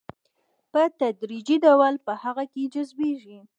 [0.71, 3.39] په تدريجي ډول په هغه کې جذبيږي.